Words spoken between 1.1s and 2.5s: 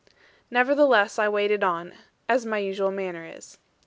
I waited on; as